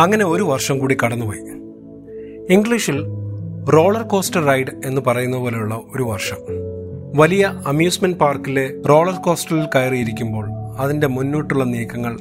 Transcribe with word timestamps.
അങ്ങനെ 0.00 0.24
ഒരു 0.26 0.42
വർഷം 0.42 0.78
കൂടി 0.78 0.96
കടന്നുപോയി. 1.04 1.38
ഇംഗ്ലീഷിൽ 2.54 3.04
റോളർ 3.72 4.02
കോസ്റ്റർ 4.02 4.44
റൈഡ് 4.44 4.66
എന്ന് 4.84 5.00
പറയുന്ന 5.06 5.36
പോലെയുള്ള 5.36 5.80
ഒരു 5.96 6.02
വർഷം. 6.02 6.36
വലിയ 7.14 7.62
അമ്യൂസ്മെന്റ് 7.66 8.18
പാർക്കിലെ 8.18 8.82
റോളർ 8.88 9.14
കോസ്റ്ററിൽ 9.14 9.66
കയറിയിരിക്കുമ്പോൾ 9.74 10.48
അതിന്റെ 10.78 11.06
മുന്നോട്ടുള്ള 11.06 11.64
നീക്കങ്ങൾ 11.64 12.18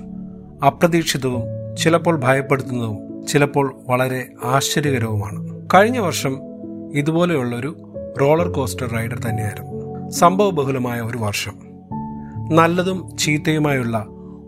അപ്രതീക്ഷിതവും 0.65 1.41
ചിലപ്പോൾ 1.77 2.19
ഭയപ്പെടുത്തുന്നതും 2.19 3.27
ചിലപ്പോൾ 3.27 3.75
വളരെ 3.89 4.27
ആശ്ചര്യകരവുമാണ്. 4.43 5.67
കഴിഞ്ഞ 5.73 5.99
വർഷം 5.99 6.37
ഇതുപോലെയുള്ളൊരു 6.93 7.75
റോളർ 8.21 8.51
കോസ്റ്റർ 8.51 8.89
റൈഡർ 8.93 9.19
തന്നെയായിരുന്നു. 9.19 10.09
സംഭവബഹുലമായ 10.09 11.01
ഒരു 11.01 11.17
വർഷം. 11.17 11.53
നല്ലതും 12.55 13.17
ചീത്തയുമായുള്ള 13.17 14.05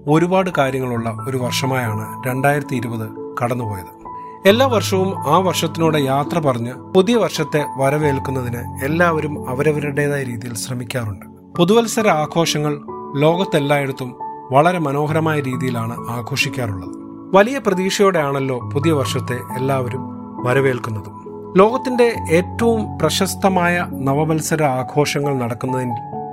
ഒരുപാട് 0.07 0.49
കാര്യങ്ങളുള്ള 0.57 1.26
ഒരു 1.27 1.38
വർഷമായാണ് 1.38 2.27
രണ്ടായിരത്തി 2.27 2.76
ഇരുപത് 2.76 3.20
കടന്നുപോയത്. 3.44 4.02
എല്ലാ 4.45 4.66
വർഷവും 4.66 5.34
ആ 5.34 5.38
വർഷത്തിനോട് 5.38 5.98
യാത്ര 5.98 6.40
പറഞ്ഞ് 6.40 6.73
പുതിയ 6.73 7.16
വർഷത്തെ 7.16 7.66
വരവേൽക്കുന്നതിന് 7.77 8.85
എല്ലാവരും 8.85 9.49
അവരവരുടേതായ 9.49 10.23
രീതിയിൽ 10.23 10.55
ശ്രമിക്കാറുണ്ട്. 10.55 11.26
പുതുവത്സര 11.57 12.07
ആഘോഷങ്ങൾ 12.07 12.82
ലോകത്തെല്ലായിടത്തും 13.18 14.15
വളരെ 14.52 14.79
മനോഹരമായ 14.79 15.40
രീതിയിലാണ് 15.40 15.96
ആഘോഷിക്കാറുള്ളത്. 16.09 16.96
വലിയ 17.35 17.57
പ്രതീക്ഷയോടെയാണല്ലോ 17.57 18.59
പുതിയ 18.59 18.91
വർഷത്തെ 18.91 19.40
എല്ലാവരും 19.57 20.02
വരവേൽക്കുന്നതും. 20.46 21.21
ലോകത്തിന്റെ 21.57 22.15
ഏറ്റവും 22.32 22.98
പ്രശസ്തമായ 22.98 23.85
നവവത്സര 23.91 24.63
ആഘോഷങ്ങൾ 24.63 25.37
നടക്കുന്നതിൽ 25.37 25.90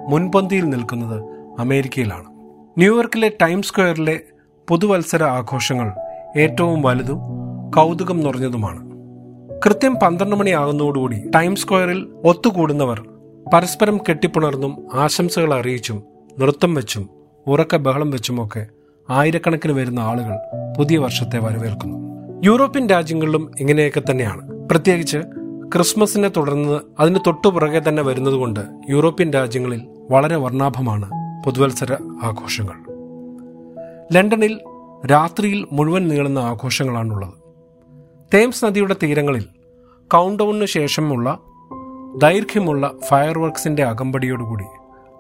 മുൻപന്തിയിൽ 0.08 0.68
നിൽക്കുന്നത് 0.68 1.24
അമേരിക്കയിലാണ്. 1.58 2.24
ന്യൂയോർക്കിലെ 2.78 3.32
ടൈംസ് 3.42 3.68
സ്ക്വയറിലെ 3.68 4.20
പുതുവത്സര 4.68 5.24
ആഘോഷങ്ങൾ 5.24 5.92
ഏറ്റവും 6.36 6.82
വലുതും 6.82 7.18
കൗതുകം 7.76 8.20
നിറഞ്ഞതുമാണ്. 8.20 8.88
കൃത്യം 9.66 9.94
പന്ത്രണ്ട് 9.94 10.36
മണിയാകുന്നതോടുകൂടി 10.36 11.30
ടൈം 11.34 11.56
സ്ക്വയറിൽ 11.56 12.08
ഒത്തുകൂടുന്നവർ 12.24 13.08
പരസ്പരം 13.54 13.98
കെട്ടിപ്പുണർന്നും 14.08 14.86
ആശംസകൾ 14.94 15.54
അറിയിച്ചും 15.54 16.02
നൃത്തം 16.38 16.74
വെച്ചും 16.74 17.08
ഉറക്ക 17.46 17.76
ബഹളം 17.76 18.10
വെച്ചുമൊക്കെ 18.10 18.66
ആയിരക്കണക്കിന് 19.10 19.72
വരുന്ന 19.72 20.00
ആളുകൾ 20.00 20.36
പുതിയ 20.78 20.98
വർഷത്തെ 20.98 21.38
വരവേൽക്കുന്നു. 21.38 21.98
യൂറോപ്യൻ 22.44 22.86
രാജ്യങ്ങളിലും 22.86 23.50
ഇങ്ങനെയൊക്കെ 23.60 24.02
തന്നെയാണ്. 24.10 24.68
പ്രത്യേകിച്ച് 24.68 25.18
ക്രിസ്മസിനെ 25.72 26.28
തുടർന്ന് 26.28 26.80
അതിന് 27.00 27.16
തൊട്ടുപുറകെ 27.26 27.82
തന്നെ 27.88 28.02
വരുന്നതുകൊണ്ട് 28.02 28.60
യൂറോപ്യൻ 28.90 29.30
രാജ്യങ്ങളിൽ 29.30 29.82
വളരെ 30.10 30.36
വർണാഭമാണ് 30.36 31.10
പുതുവത്സര 31.44 31.92
ആഘോഷങ്ങൾ. 32.22 32.98
ലണ്ടനിൽ 34.12 34.60
രാത്രിയിൽ 35.06 35.66
മുഴുവൻ 35.72 36.08
നീളുന്ന 36.08 36.38
ആഘോഷങ്ങളാണുള്ളത്. 36.38 37.32
തേംസ് 38.34 38.64
നദിയുടെ 38.64 38.96
തീരങ്ങളിൽ 39.02 39.44
കൗണ്ട് 40.12 40.42
ഡൗണിന് 40.42 40.66
ശേഷമുള്ള 40.66 41.38
ദൈർഘ്യമുള്ള 42.16 42.92
ഫയർ 43.08 43.38
വർക്സിന്റെ 43.38 43.82
അകമ്പടിയോടുകൂടി 43.82 44.64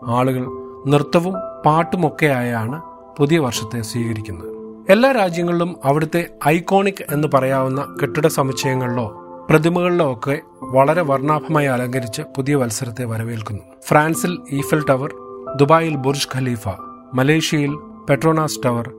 ആളുകൾ 0.06 0.46
നൃത്തവും 0.86 1.34
പാട്ടുമൊക്കെയായാണ് 1.66 2.82
പുതിയ 3.18 3.38
വർഷത്തെ 3.38 3.80
സ്വീകരിക്കുന്നത്. 3.80 4.48
എല്ലാ 4.92 5.12
രാജ്യങ്ങളിലും 5.12 5.76
അവിടുത്തെ 5.84 6.30
ഐക്കോണിക് 6.48 7.12
എന്ന് 7.12 7.28
പറയാവുന്ന 7.34 7.96
കെട്ടിട 8.02 8.26
സമുച്ചയങ്ങളിലോ 8.26 9.06
പ്രതിമകളിലോ 9.50 10.12
ഒക്കെ 10.12 10.40
വളരെ 10.60 11.02
വർണാഭമായി 11.02 11.66
അലങ്കരിച്ച് 11.66 12.22
പുതിയ 12.22 12.56
മത്സരത്തെ 12.56 13.04
വരവേൽക്കുന്നു. 13.04 13.62
ഫ്രാൻസിൽ 13.82 14.38
ഈഫൽ 14.52 14.84
ടവർ 14.90 15.14
ദുബായിൽ 15.56 15.96
ബുർജ് 15.96 16.28
ഖലീഫ 16.34 16.68
മലേഷ്യയിൽ 17.14 17.76
പെട്രോണാസ് 18.10 18.60
ടവർ 18.64 18.92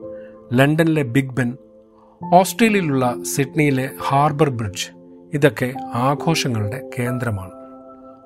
ലണ്ടനിലെ 0.52 1.02
ബിഗ് 1.02 1.34
ബെൻ 1.34 1.56
ഓസ്ട്രേലിയയിലുള്ള 2.34 3.16
സിഡ്നിയിലെ 3.22 3.90
ഹാർബർ 4.08 4.50
ബ്രിഡ്ജ് 4.50 4.88
ഇതൊക്കെ 5.34 5.74
ആഘോഷങ്ങളുടെ 5.94 6.90
കേന്ദ്രമാണ്. 6.98 7.50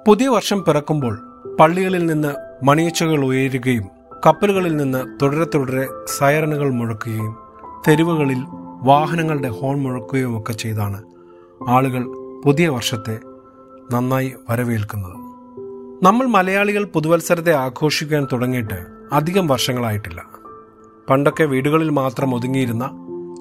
പുതിയ 0.07 0.29
വർഷം 0.29 0.65
പിറക്കുമ്പോൾ 0.65 1.19
പള്ളികളിൽ 1.61 2.07
നിന്ന് 2.07 2.35
മണിയച്ചകൾ 2.65 3.25
ഉയരുകയും 3.25 3.85
കപ്പലുകളിൽ 4.27 4.77
നിന്ന് 4.77 5.19
തുടരെ 5.23 5.47
തുടരെ 5.55 5.87
സൈറനുകൾ 6.19 6.71
മുഴക്കുകയും 6.71 7.37
തെരുവുകളിൽ 7.89 8.39
വാഹനങ്ങളുടെ 8.83 9.49
ഹോൺ 9.49 9.81
മുഴക്കുകയും 9.81 10.39
ഒക്കെ 10.39 10.53
ചെയ്താണ് 10.53 11.03
ആളുകൾ 11.69 12.05
പുതിയ 12.45 12.69
വർഷത്തെ 12.69 13.19
നന്നായി 13.93 14.35
വരവേൽക്കുന്നത്. 14.51 15.17
നമ്മൾ 16.05 16.27
മലയാളികൾ 16.27 16.85
പുതുവത്സരത്തെ 16.85 17.55
ആഘോഷിക്കാൻ 17.55 18.27
തുടങ്ങിയിട്ട് 18.33 18.87
അധികം 19.13 19.47
വർഷങ്ങളായിട്ടില്ല. 19.47 20.25
പണ്ടൊക്കെ 21.09 21.45
വീടുകളിൽ 21.45 21.91
മാത്രം 21.91 22.35
ഒതുങ്ങിയിരുന്ന 22.35 22.91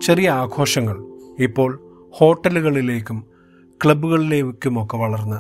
ചെറിയ 0.06 0.30
ആഘോഷങ്ങൾ 0.30 1.06
ഇപ്പോൾ 1.40 1.80
ഹോട്ടലുകളിലേക്കും 2.10 3.24
ക്ലബ്ബുകളിലേക്കുമൊക്കെ 3.86 4.98
വളർന്ന് 4.98 5.38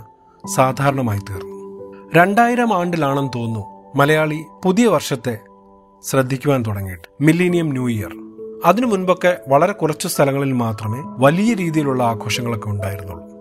സാധാരണമായി 0.47 1.19
തീർന്നു. 1.19 1.83
രണ്ടായിരം 2.15 2.73
ആണ്ടിലാണെന്ന് 2.73 3.31
തോന്നുന്നു 3.35 3.93
മലയാളി 3.95 4.43
പുതിയ 4.65 4.87
വർഷത്തെ 4.87 5.39
ശ്രദ്ധിക്കുവാൻ 6.03 6.63
തുടങ്ങിയിട്ട്. 6.67 7.23
Millennium 7.23 7.69
New 7.69 7.89
Year. 7.89 8.11
അതിനു 8.65 8.85
മുൻപൊക്കെ 8.85 9.37
വളരെ 9.47 9.73
കുറച്ച് 9.73 10.07
സ്ഥലങ്ങളിൽ 10.07 10.51
മാത്രമേ 10.51 10.99
വലിയ 11.03 11.53
രീതിയിലുള്ള 11.53 12.03
ആഘോഷങ്ങളൊക്കെ 12.03 12.69
ഉണ്ടായിരുന്നുള്ളൂ. 12.69 13.33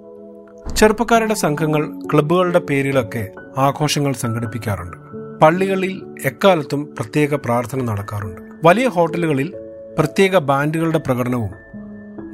ചെറുപ്പക്കാരുടെ 0.75 1.35
സംഘങ്ങൾ 1.35 2.01
ക്ലബ്ബുകളുടെ 2.13 2.59
പേരിലൊക്കെ 2.59 3.29
ആഘോഷങ്ങൾ 3.59 4.13
സംഘടിപ്പിക്കാറുണ്ട്. 4.13 4.97
പള്ളികളിൽ 5.43 6.15
എക്കാലത്തും 6.25 6.85
പ്രത്യേക 6.85 7.35
പ്രാർത്ഥന 7.35 7.83
നടക്കാറുണ്ട്. 7.83 8.52
വലിയ 8.65 8.89
ഹോട്ടലുകളിൽ 8.89 9.55
പ്രത്യേക 9.99 10.39
ബാൻഡുകളുടെ 10.39 10.99
പ്രകടനവും 10.99 11.51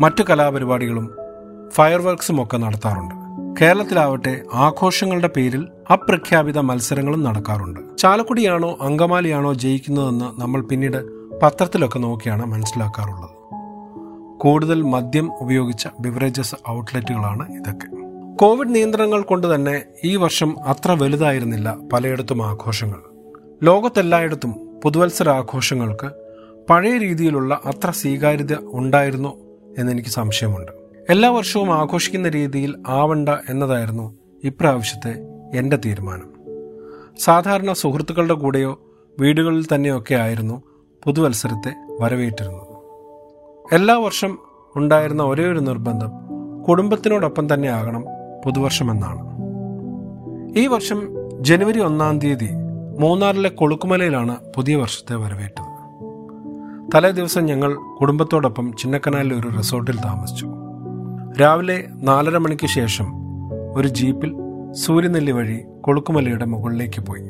മറ്റു 0.00 0.22
കലാപരിപാടികളും 0.22 1.16
ഫയർ 1.71 2.00
വർക്സും 2.00 2.43
ഒക്കെ 2.43 2.56
നടത്താറുണ്ട്. 2.56 3.15
കേരളത്തിലാവട്ടെ 3.61 4.43
ആഘോഷങ്ങളുടെ 4.55 5.31
പേരിൽ 5.37 5.69
അപ്രഖ്യാപിത 5.93 6.59
മത്സരങ്ങളും 6.59 7.22
നടക്കാറുണ്ട്. 7.22 7.99
ചാലക്കുടിയാണോ 7.99 8.78
അങ്കമാലിയാണോ 8.81 9.55
ജയിക്കുന്നതെന്ന് 9.55 10.41
നമ്മൾ 10.41 10.61
പിന്നീട് 10.62 10.97
പത്രത്തിലൊക്കെ 11.43 11.99
നോക്കിയാണ് 11.99 12.47
മനസ്സിലാക്കാറുള്ളത്. 12.47 13.31
കൂടുതൽ 14.41 14.83
മദ്യം 14.83 15.33
ഉപയോഗിച്ച 15.41 15.89
ബിവറേജസ് 16.00 16.71
ഔട്ട്ലെറ്റുകളാണ് 16.71 17.56
ഇതൊക്കെ. 17.56 17.87
കോവിഡ് 18.37 18.75
നിയന്ത്രണങ്ങൾ 18.75 19.22
കൊണ്ട് 19.22 19.55
തന്നെ 19.55 19.83
ഈ 20.05 20.16
വർഷം 20.16 20.56
അത്ര 20.66 20.93
വലുതായിരുന്നില്ല 20.93 21.77
പലയിടത്തും 21.93 22.47
ആഘോഷങ്ങൾ. 22.47 23.00
ലോകത്തെല്ലായിടത്തും 23.65 24.67
പുതുവത്സര 24.84 25.28
ആഘോഷങ്ങൾക്ക് 25.28 26.11
പഴയ 26.71 26.99
രീതിയിലുള്ള 26.99 27.61
അത്ര 27.65 27.91
സ്വീകാര്യത 27.91 28.56
ഉണ്ടായിരുന്നു 28.72 29.28
എന്നെനിക്ക് 29.78 30.09
സംശയമുണ്ട്. 30.09 30.72
എല്ലാ 31.11 31.31
വർഷവും 31.31 31.75
ആഘോഷിക്കുന്ന 31.75 32.28
രീതിയിൽ 32.28 32.83
ആവണ്ട 32.87 33.28
എന്നതായിരുന്നു 33.49 34.19
ഇപ്രാവശ്യത്തെ 34.44 35.15
എന്റെ 35.55 35.77
തീരുമാനം. 35.77 36.33
സാധാരണ 37.19 37.72
സുഹൃത്തുക്കളുടെ 37.72 38.34
കൂടെയോ 38.34 38.81
വീടുകളിൽ 39.19 39.66
തന്നെയൊക്കെ 39.75 40.15
ആയിരുന്നു 40.15 40.62
പുതുവത്സരത്തെ 41.05 41.75
വരവേറ്റിരുന്നത്. 42.00 42.78
എല്ലാ 43.75 43.97
വർഷം 43.97 44.39
ഉണ്ടായിരുന്ന 44.77 45.22
ഒരേ 45.22 45.45
ഒരു 45.45 45.59
നിർബന്ധം 45.59 46.10
കുടുംബത്തിനോടൊപ്പം 46.69 47.55
തന്നെ 47.55 47.69
ആകണം 47.69 48.05
പുതുവർഷമെന്നാണ്. 48.45 49.39
ഈ 50.59 50.66
വർഷം 50.66 51.09
ജനുവരി 51.41 51.81
ഒന്നാം 51.81 52.19
തീയതി 52.19 52.48
മൂന്നാറിലെ 52.98 53.48
കൊളുക്കുമലയിലാണ് 53.48 54.36
പുതിയ 54.56 54.77
വർഷത്തെ 54.77 55.15
വരവേറ്റത്. 55.15 55.68
തലേ 56.95 57.10
ദിവസം 57.10 57.45
ഞങ്ങൾ 57.45 57.74
കുടുംബത്തോടൊപ്പം 58.00 58.72
ചിന്നക്കനാലിലെ 58.78 59.36
ഒരു 59.36 59.48
റിസോർട്ടിൽ 59.48 59.97
താമസിച്ചു. 59.97 60.48
രാവിലെ 61.41 61.84
നാലര 62.03 62.36
മണിക്ക് 62.36 62.66
ശേഷം 62.66 63.06
ഒരു 63.74 63.89
ജീപ്പിൽ 63.89 64.34
സൂര്യനെല്ലി 64.72 65.33
വഴി 65.33 65.60
കൊളുക്കുമലയുടെ 65.80 66.45
മുകളിലേക്ക് 66.45 67.00
പോയി. 67.00 67.22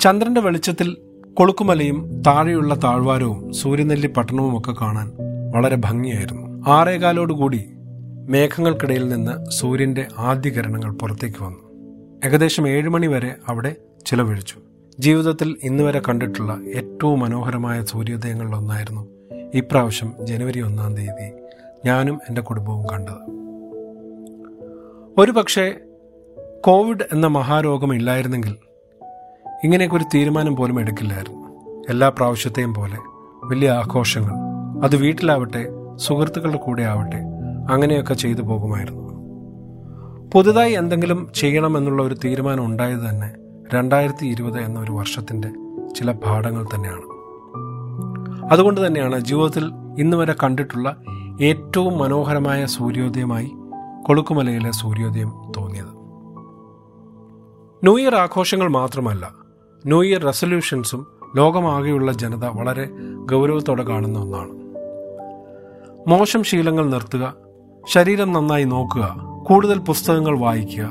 ചന്ദ്രന്റെ 0.00 0.40
വെളിച്ചത്തിൽ 0.40 0.96
കൊളുക്കുമലയും 1.34 2.22
താഴെയുള്ള 2.22 2.74
താഴ്വാരവും 2.74 3.52
സൂര്യനെല്ലി 3.52 4.06
പട്ടണവും 4.06 4.58
ഒക്കെ 4.58 4.74
കാണാൻ 4.80 5.12
വളരെ 5.54 5.76
ഭംഗിയായിരുന്നു. 5.76 6.62
ആറേകാലോടുകൂടി 6.68 7.70
മേഘങ്ങൾക്കിടയിൽ 8.28 9.08
നിന്ന് 9.08 9.50
സൂര്യന്റെ 9.50 10.06
ആദ്യ 10.18 10.50
കിരണങ്ങൾ 10.50 10.92
പുറത്തേക്ക് 10.92 11.44
വന്നു. 11.44 11.90
ഏകദേശം 12.28 12.68
ഏഴ് 12.68 12.88
മണി 12.88 13.06
വരെ 13.06 13.34
അവിടെ 13.48 13.76
ചിലവഴിച്ചു. 14.06 14.56
ജീവിതത്തിൽ 15.00 15.56
ഇന്നുവരെ 15.62 16.02
കണ്ടിട്ടുള്ള 16.08 16.58
ഏറ്റവും 16.74 17.20
മനോഹരമായ 17.20 17.82
സൂര്യോദയങ്ങളിലൊന്നായിരുന്നു 17.82 19.08
ഇപ്രാവശ്യം 19.54 20.26
ജനുവരി 20.26 20.60
ഒന്നാം 20.60 20.96
തീയതി 20.96 21.32
ഞാനും 21.86 22.14
എന്റെ 22.28 22.42
കുടുംബവും 22.42 22.86
കണ്ടത്. 22.92 23.36
ഒരു 25.20 25.32
പക്ഷേ 25.32 25.74
കോവിഡ് 26.60 27.04
എന്ന 27.12 27.26
മഹാരോഗം 27.26 27.94
ഇല്ലായിരുന്നെങ്കിൽ 27.94 28.56
ഇങ്ങനെയൊക്കെ 29.64 29.98
തീരുമാനം 30.14 30.56
പോലും 30.56 30.80
എടുക്കില്ലായിരുന്നു. 30.80 31.48
എല്ലാ 31.88 32.08
പ്രാവശ്യത്തെയും 32.08 32.74
പോലെ 32.74 32.96
വലിയ 33.44 33.70
ആഘോഷങ്ങൾ. 33.70 34.32
അത് 34.84 34.96
വീട്ടിലാവട്ടെ 34.96 35.66
സുഹൃത്തുക്കളുടെ 35.96 36.56
കൂടെ 36.56 36.82
ആവട്ടെ 36.82 37.16
അങ്ങനെയൊക്കെ 37.70 38.14
ചെയ്തു 38.14 38.42
പോകുമായിരുന്നു. 38.42 39.06
പുതുതായി 40.34 40.72
എന്തെങ്കിലും 40.72 41.28
ചെയ്യണമെന്നുള്ള 41.34 42.02
ഒരു 42.02 42.14
തീരുമാനം 42.24 42.66
ഉണ്ടായത് 42.66 43.08
തന്നെ 43.08 43.45
രണ്ടായിരത്തി 43.74 44.26
ഇരുപത് 44.26 44.58
എന്ന 44.58 44.80
ഒരു 44.80 44.92
വർഷത്തിന്റെ 44.92 45.48
ചില 45.94 46.12
പാഠങ്ങൾ 46.12 46.66
തന്നെയാണ്. 46.74 47.06
അതുകൊണ്ട് 48.52 48.86
തന്നെയാണ് 48.86 49.20
ജീവിതത്തിൽ 49.20 49.64
ഇന്ന് 49.98 50.16
വരെ 50.16 50.34
കണ്ടിട്ടുള്ള 50.42 50.96
ഏറ്റവും 51.42 51.98
മനോഹരമായ 51.98 52.66
സൂര്യോദയമായി 52.66 53.52
കൊളുക്കുമലയിലെ 54.06 54.70
സൂര്യോദയം 54.70 55.52
തോന്നിയത്. 55.56 55.92
ന്യൂ 57.82 57.98
ഇയർ 57.98 58.14
ആഘോഷങ്ങൾ 58.14 58.68
മാത്രമല്ല 58.68 59.30
ന്യൂ 59.86 60.02
ഇയർ 60.02 60.20
റെസൊല്യൂഷൻസും 60.20 61.06
ലോകമാകെയുള്ള 61.36 62.12
ജനത 62.12 62.44
വളരെ 62.44 62.88
ഗൗരവത്തോടെ 63.14 63.82
കാണുന്ന 63.82 64.18
ഒന്നാണ്. 64.18 64.50
മോശം 66.08 66.42
ശീലങ്ങൾ 66.42 66.90
നിർത്തുക 66.90 67.34
ശരീരം 67.88 68.32
നന്നായി 68.32 68.64
നോക്കുക 68.64 69.16
കൂടുതൽ 69.48 69.78
പുസ്തകങ്ങൾ 69.78 70.38
വായിക്കുക 70.38 70.90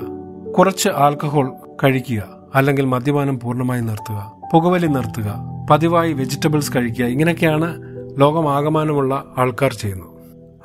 കുറച്ച് 0.57 0.89
ആൽക്കഹോൾ 0.89 1.53
കഴിക്കുക 1.83 2.44
അല്ലെങ്കിൽ 2.55 2.85
മദ്യപാനം 2.85 3.39
പൂർണമായി 3.39 3.81
നിർത്തുക. 3.81 4.33
പുകവലി 4.53 4.87
നിർത്തുക. 4.87 5.35
പതിവായി 5.71 6.13
വെജിറ്റബിൾസ് 6.13 6.77
കഴിക്കുക. 6.77 7.05
ഇങ്ങനെയൊക്കെയാണ് 7.05 7.81
ലോകമാകമാനമുള്ള 8.17 9.25
ആൾക്കാർ 9.37 9.73
ചെയ്യുന്നത്. 9.73 10.09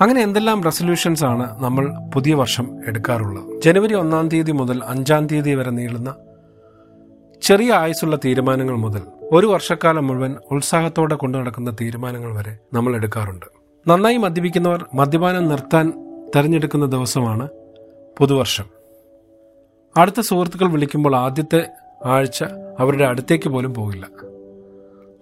അങ്ങനെ 0.00 0.20
എന്തെല്ലാം 0.20 0.62
റെസൊല്യൂഷൻസ് 0.62 1.24
ആണ് 1.24 1.62
നമ്മൾ 1.62 1.92
പുതിയ 2.14 2.34
വർഷം 2.34 2.80
എടുക്കാറുള്ളത്? 2.86 3.62
ജനുവരി 3.62 3.94
ഒന്നാം 3.94 4.28
തീയതി 4.28 4.52
മുതൽ 4.52 4.82
അഞ്ചാം 4.84 5.26
തീയതി 5.26 5.54
വരെ 5.54 5.70
നീളുന്ന 5.70 6.14
ചെറിയ 7.42 7.72
ആയുസുള്ള 7.72 8.16
തീരുമാനങ്ങൾ 8.16 8.76
മുതൽ 8.76 9.02
ഒരു 9.32 9.46
വർഷക്കാലം 9.46 10.06
മുഴുവൻ 10.06 10.36
ഉത്സാഹത്തോടെ 10.50 11.14
കൊണ്ടു 11.14 11.38
നടക്കുന്ന 11.38 11.76
തീരുമാനങ്ങൾ 11.80 12.36
വരെ 12.36 12.58
നമ്മൾ 12.72 12.96
എടുക്കാറുണ്ട്. 12.96 13.46
നന്നായി 13.88 14.16
മദ്യപിക്കുന്നവർ 14.16 14.86
മദ്യപാനം 14.94 15.48
നിർത്താൻ 15.48 15.92
തെരഞ്ഞെടുക്കുന്ന 16.36 16.86
ദിവസമാണ് 16.86 17.48
പുതുവർഷം. 18.18 18.64
അടുത്ത 19.96 20.20
സുഹൃത്തുക്കൾ 20.20 20.68
വിളിക്കുമ്പോൾ 20.68 21.16
ആദ്യത്തെ 21.16 21.68
ആഴ്ച 22.06 22.44
അവരുടെ 22.78 23.04
അടുത്തേക്ക് 23.04 23.48
പോലും 23.48 23.74
പോകില്ല. 23.74 24.08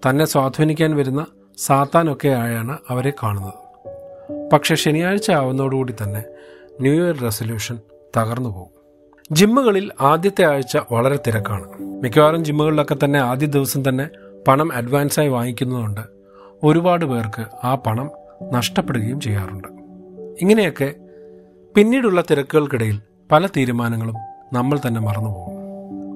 തന്നെ 0.08 0.24
സ്വാധീനിക്കാൻ 0.24 0.96
വരുന്ന 0.96 1.26
സാത്താനൊക്കെ 1.58 2.28
ആയാണ് 2.28 2.78
അവരെ 2.90 3.12
കാണുന്നത്. 3.22 3.68
പക്ഷെ 4.52 4.74
ശനിയാഴ്ച 4.74 5.30
ആവുന്നതോടുകൂടി 5.30 5.94
തന്നെ 6.02 6.24
ന്യൂ 6.80 7.04
ഇയർ 7.04 7.16
റെസൊല്യൂഷൻ 7.16 7.78
തകർന്നു 8.16 8.48
പോകും. 8.48 8.78
ജിമ്മുകളിൽ 9.32 9.90
ആദ്യത്തെ 10.00 10.44
ആഴ്ച 10.44 10.78
വളരെ 10.92 11.18
തിരക്കാണ്. 11.26 11.82
മിക്കവാറും 11.82 12.44
ജിമ്മുകളിലൊക്കെ 12.44 12.96
തന്നെ 13.04 13.18
ആദ്യ 13.18 13.46
ദിവസം 13.46 13.88
തന്നെ 13.88 14.08
പണം 14.48 14.72
അഡ്വാൻസായി 14.72 15.28
വാങ്ങിക്കുന്നതുകൊണ്ട് 15.28 16.00
ഒരുപാട് 16.62 17.04
പേർക്ക് 17.04 17.46
ആ 17.64 17.74
പണം 17.74 18.10
നഷ്ടപ്പെടുകയും 18.52 19.20
ചെയ്യാറുണ്ട്. 19.20 19.68
ഇങ്ങനെയൊക്കെ 20.40 20.94
പിന്നീടുള്ള 21.74 22.20
തിരക്കുകൾക്കിടയിൽ 22.30 23.00
പല 23.32 23.46
തീരുമാനങ്ങളും 23.46 24.14
നമ്മൾ 24.52 24.78
തന്നെ 24.86 25.00
മറന്നുപോകും. 25.00 25.57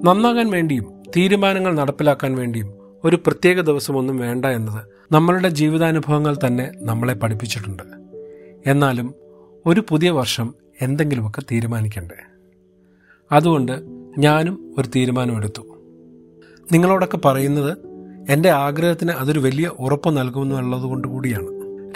നന്നാകാൻ 0.05 0.51
വേണ്ടിയും 0.51 1.03
തീരുമാനങ്ങൾ 1.17 1.75
നടപ്പിലാക്കാൻ 1.75 2.35
വേണ്ടിയും 2.35 2.73
ഒരു 3.05 3.17
പ്രത്യേക 3.27 3.61
ദിവസമൊന്നും 3.61 4.19
വേണ്ട 4.19 4.45
എന്നത് 4.45 5.15
നമ്മളുടെ 5.15 5.49
ജീവിതാനുഭവങ്ങൾ 5.49 6.37
തന്നെ 6.47 6.73
നമ്മളെ 6.77 7.15
പഠിപ്പിച്ചിട്ടുണ്ട്. 7.15 7.83
എന്നാലും 8.67 9.15
ഒരു 9.67 9.85
പുതിയ 9.89 10.11
വർഷം 10.11 10.55
എന്തെങ്കിലുമൊക്കെ 10.83 11.43
തീരുമാനിക്കണ്ടേ? 11.53 12.25
അതുകൊണ്ട് 13.33 13.73
ഞാനും 14.19 14.75
ഒരു 14.79 14.89
തീരുമാനമെടുത്തു. 14.97 15.63
നിങ്ങളോടൊക്കെ 16.73 17.17
പറയുന്നത് 17.17 17.79
എന്റെ 18.29 18.51
ആഗ്രഹത്തിന് 18.51 19.11
അതൊരു 19.11 19.39
വലിയ 19.39 19.69
ഉറപ്പ് 19.69 20.17
നൽകുമെന്നുള്ളത് 20.17 20.83
കൊണ്ട് 20.83 21.09
കൂടിയാണ്. 21.09 21.47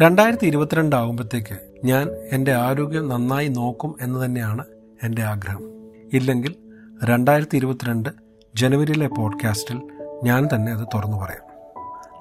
രണ്ടായിരത്തി 0.02 0.46
ഇരുപത്തിരണ്ട് 0.46 0.96
ആകുമ്പോഴത്തേക്ക് 0.96 1.58
ഞാൻ 1.84 2.08
എന്റെ 2.32 2.52
ആരോഗ്യം 2.52 3.08
നന്നായി 3.08 3.48
നോക്കും 3.48 3.94
എന്ന് 4.00 4.24
തന്നെയാണ് 4.24 4.64
എന്റെ 5.02 5.22
ആഗ്രഹം. 5.22 5.64
ഇല്ലെങ്കിൽ 6.12 6.54
രണ്ടായിരത്തി 7.04 7.56
ഇരുപത്തിരണ്ട് 7.56 8.08
ജനുവരിയിലെ 8.54 9.08
പോഡ്കാസ്റ്റിൽ 9.08 9.80
ഞാൻ 10.24 10.48
തന്നെ 10.54 10.72
അത് 10.72 10.86
തുറന്നു 10.94 11.16
പറയാം. 11.16 11.46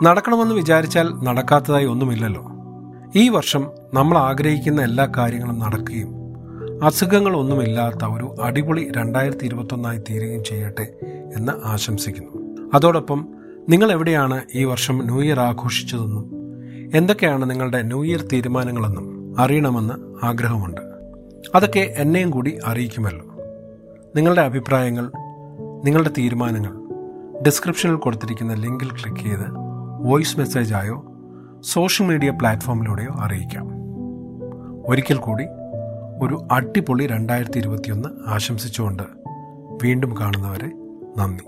നടക്കണമെന്ന് 0.03 0.55
വിചാരിച്ചാൽ 0.55 1.09
നടക്കാത്തതായി 1.23 1.85
ഒന്നുമില്ലല്ലോ. 1.85 2.51
ഈ 3.15 3.29
വർഷം 3.29 3.67
നമ്മൾ 3.93 4.17
ആഗ്രഹിക്കുന്ന 4.17 4.81
എല്ലാ 4.81 5.11
കാര്യങ്ങളും 5.17 5.59
നടക്കുകയും 5.59 6.15
അസുഖങ്ങളൊന്നുമില്ലാത്ത 6.83 8.05
ഒരു 8.05 8.35
അടിപൊളി 8.41 8.91
രണ്ടായിരത്തി 8.97 9.45
ഇരുപത്തൊന്നായി 9.45 9.97
തീരുകയും 9.97 10.43
ചെയ്യട്ടെ 10.43 10.87
എന്ന് 11.35 11.51
ആശംസിക്കുന്നു. 11.65 12.57
അതോടൊപ്പം 12.73 13.27
നിങ്ങൾ 13.69 13.91
എവിടെയാണ് 13.91 14.41
ഈ 14.55 14.63
വർഷം 14.63 15.03
ന്യൂ 15.03 15.21
ഇയർ 15.21 15.39
ആഘോഷിച്ചതെന്നും 15.39 16.31
എന്തൊക്കെയാണ് 16.95 17.49
നിങ്ങളുടെ 17.49 17.81
ന്യൂ 17.81 18.05
ഇയർ 18.05 18.21
തീരുമാനങ്ങളെന്നും 18.21 19.35
അറിയണമെന്ന് 19.39 20.25
ആഗ്രഹമുണ്ട്. 20.25 20.81
അതൊക്കെ 21.55 21.93
എന്നെയും 21.97 22.31
കൂടി 22.31 22.59
അറിയിക്കുമല്ലോ. 22.65 23.24
നിങ്ങളുടെ 24.15 24.41
അഭിപ്രായങ്ങൾ 24.41 25.11
നിങ്ങളുടെ 25.83 26.11
തീരുമാനങ്ങൾ 26.17 26.73
ഡിസ്ക്രിപ്ഷനിൽ 27.41 27.95
കൊടുത്തിരിക്കുന്ന 27.95 28.53
ലിങ്കിൽ 28.53 28.91
ക്ലിക്ക് 28.91 29.19
ചെയ്ത് 29.19 29.47
വോയിസ് 30.01 30.39
മെസ്സേജായോ 30.39 31.05
സോഷ്യൽ 31.59 32.07
മീഡിയ 32.07 32.29
പ്ലാറ്റ്ഫോമിലൂടെയോ 32.29 33.11
അറിയിക്കാം. 33.19 33.67
ഒരിക്കൽ 34.87 35.17
കൂടി 35.17 35.43
ഒരു 36.21 36.47
അടിപൊളി 36.51 37.07
രണ്ടായിരത്തി 37.07 37.57
ഇരുപത്തിയൊന്ന് 37.57 38.09
ആശംസിച്ചുകൊണ്ട് 38.27 39.03
വീണ്ടും 39.83 40.17
കാണുന്നവരെ 40.19 40.67
നന്ദി. 41.17 41.43